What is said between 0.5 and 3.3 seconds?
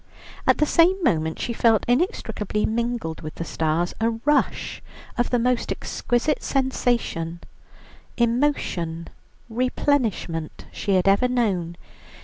the same moment she felt inextricably mingled